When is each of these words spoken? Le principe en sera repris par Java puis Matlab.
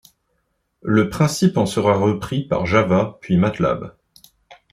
Le 0.81 1.09
principe 1.11 1.59
en 1.59 1.67
sera 1.67 1.93
repris 1.93 2.41
par 2.41 2.65
Java 2.65 3.19
puis 3.21 3.37
Matlab. 3.37 3.93